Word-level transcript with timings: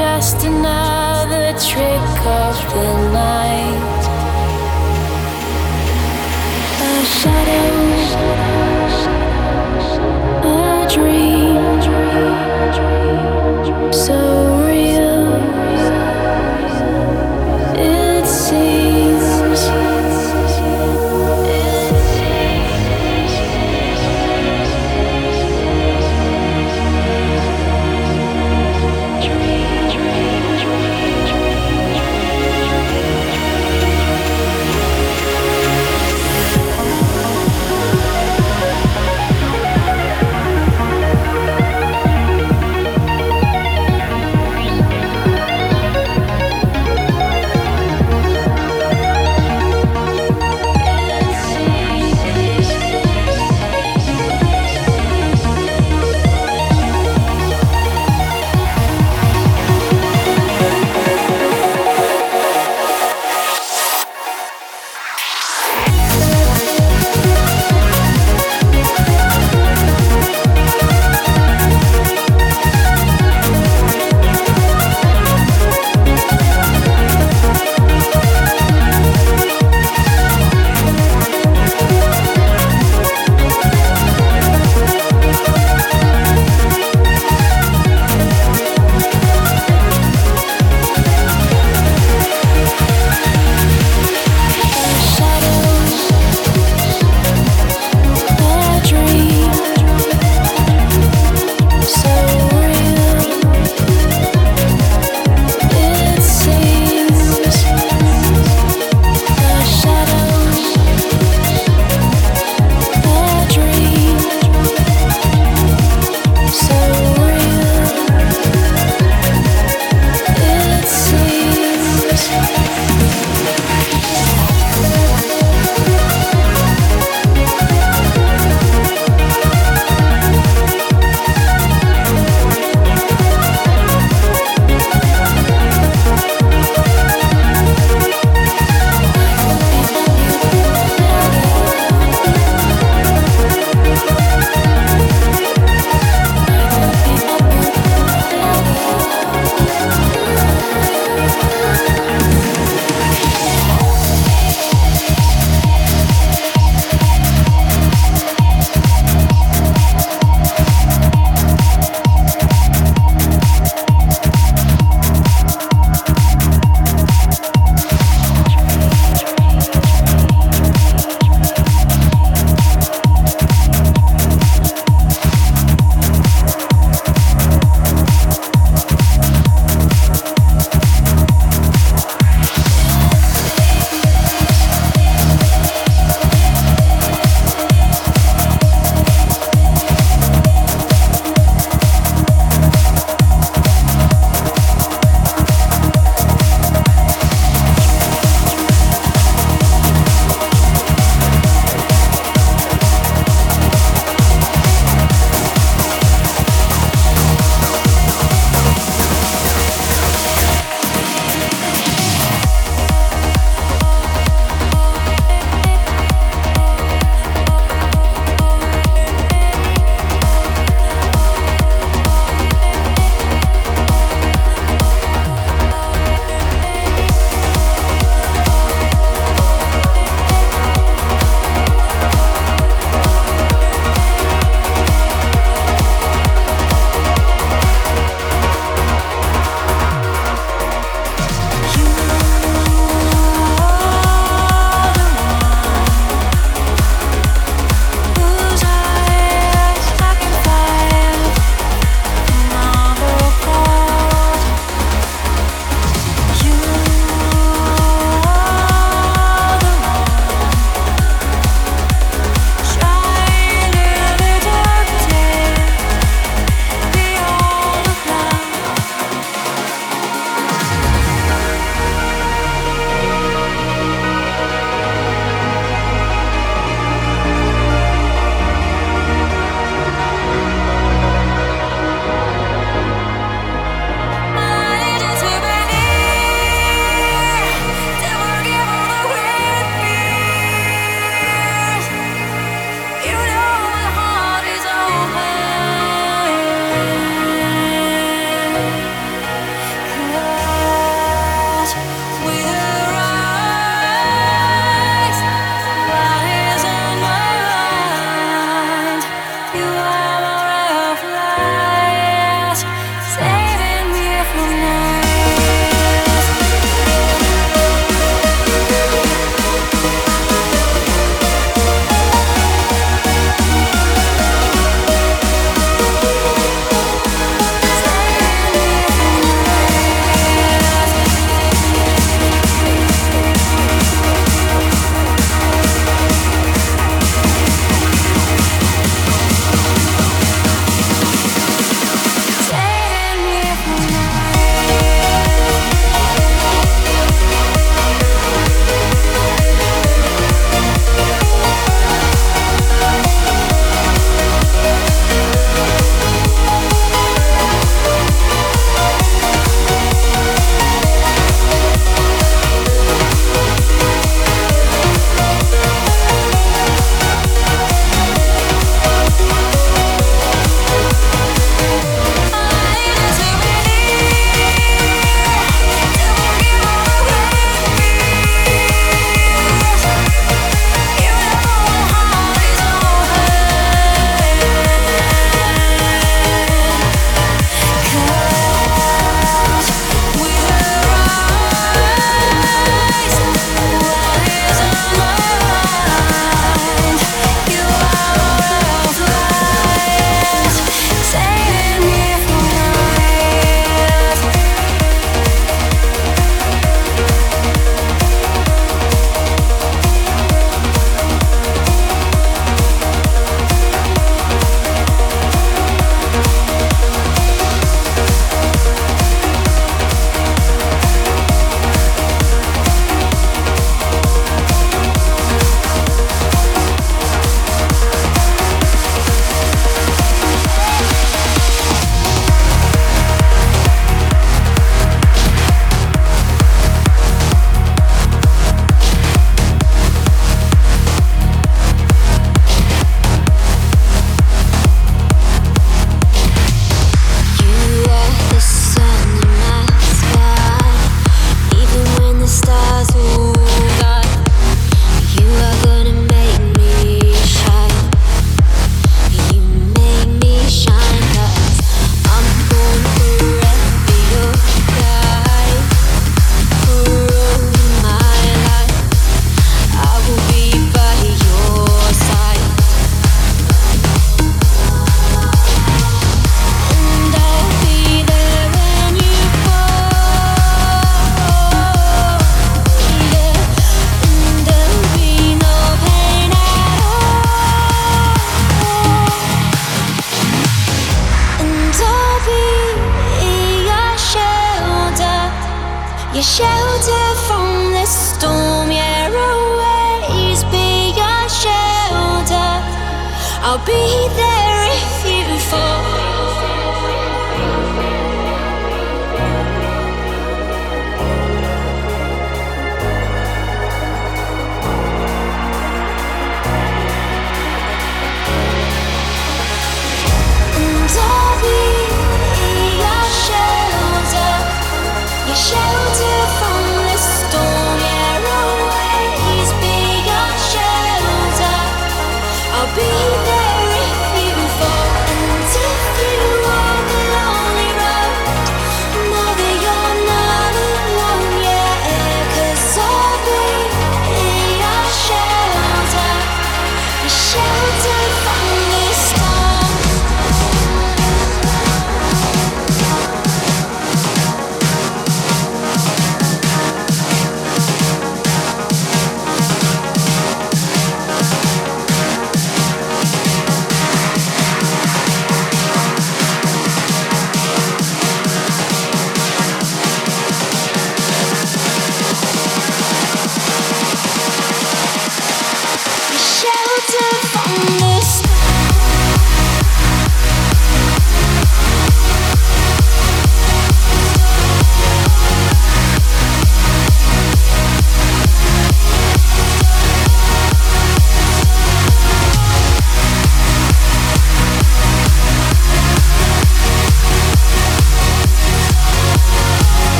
just 0.00 0.44
another 0.44 1.52
trick 1.68 2.10
of 2.42 2.56
the 2.72 2.90
night? 3.12 4.02
A 6.88 7.04
shadow, 7.18 7.69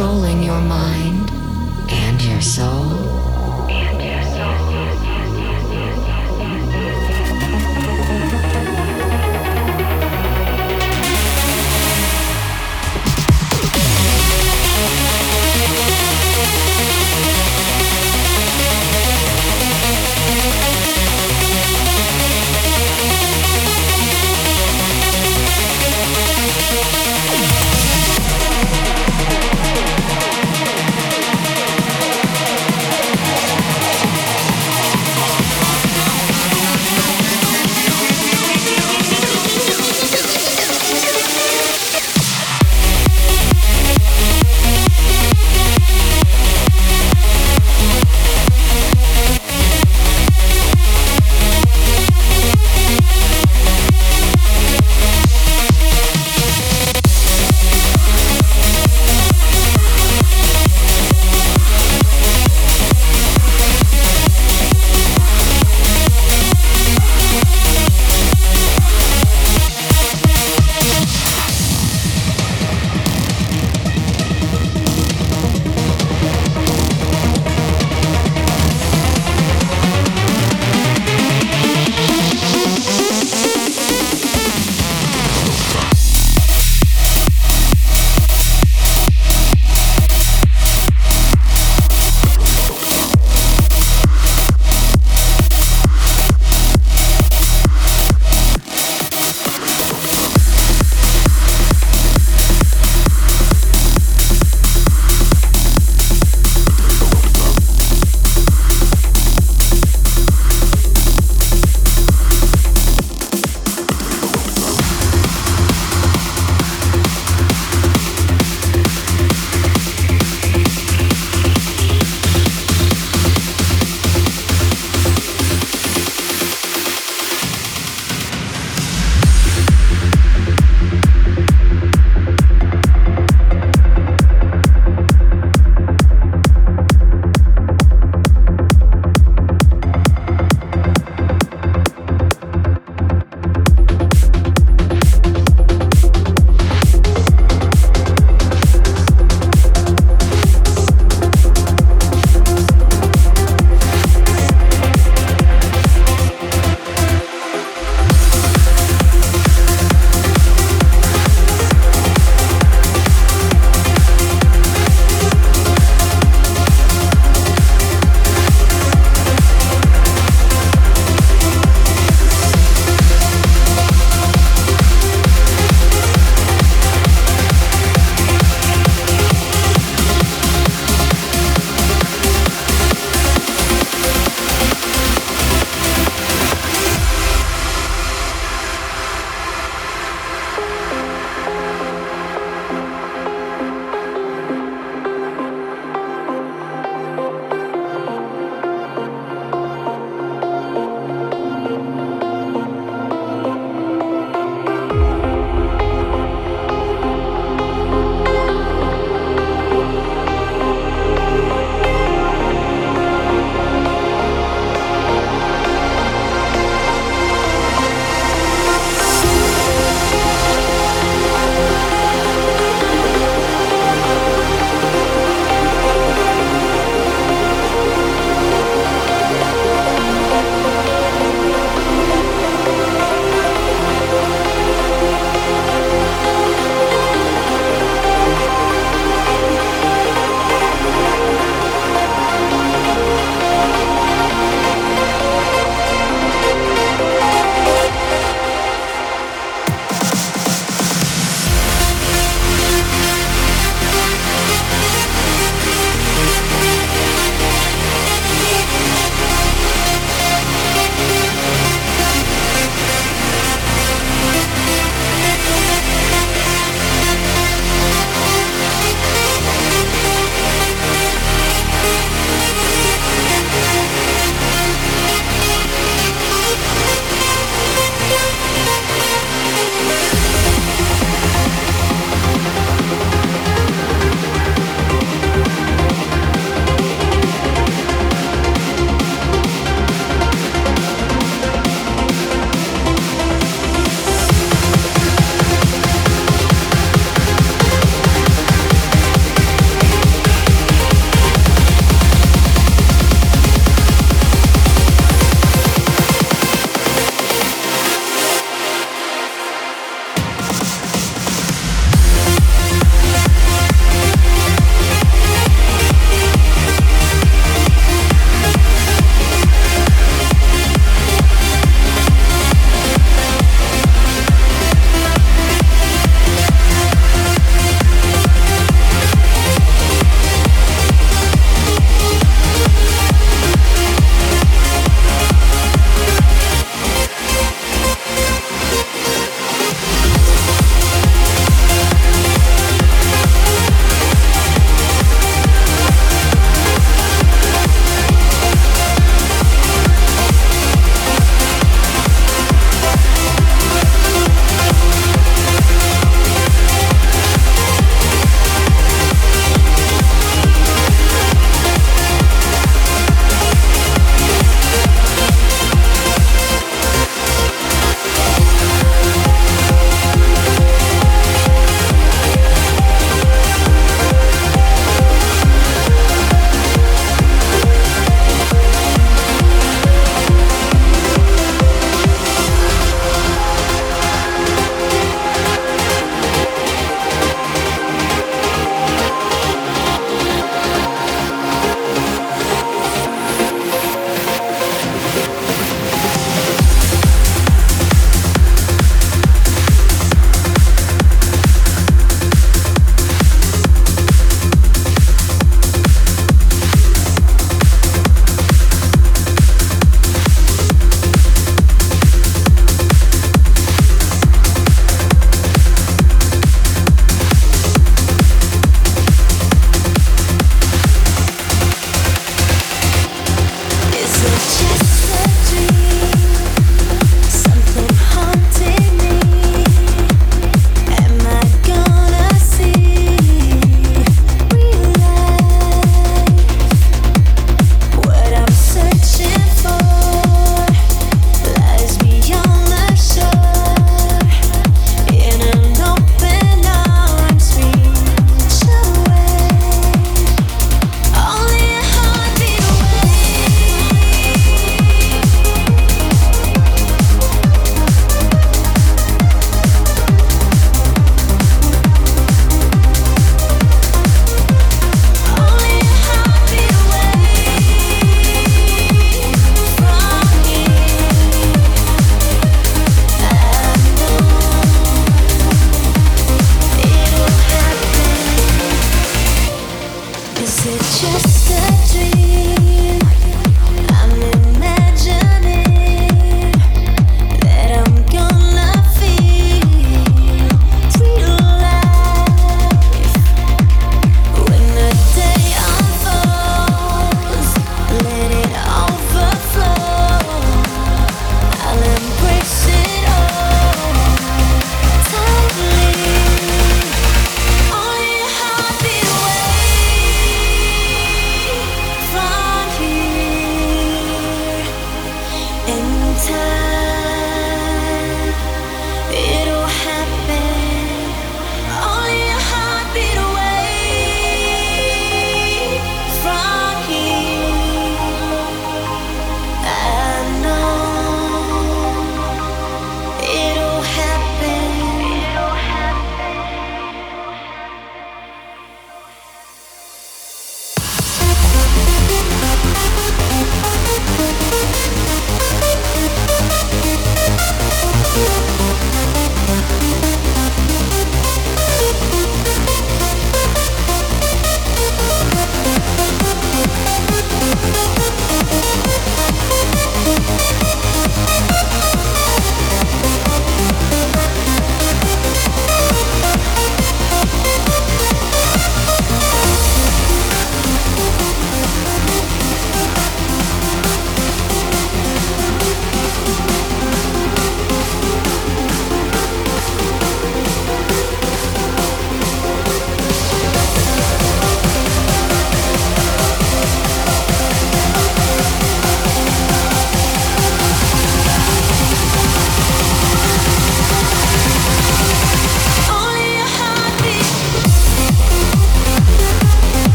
controlling 0.00 0.42
your 0.42 0.62
mind 0.62 1.30
and 1.90 2.22
your 2.22 2.40
soul. 2.40 2.99